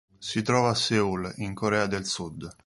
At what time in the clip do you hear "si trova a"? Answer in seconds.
0.17-0.73